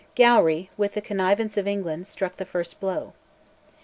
Gowrie, 0.15 0.71
with 0.77 0.95
the 0.95 1.01
connivance 1.03 1.57
of 1.57 1.67
England, 1.67 2.07
struck 2.07 2.37
the 2.37 2.43
first 2.45 2.79
blow. 2.79 3.13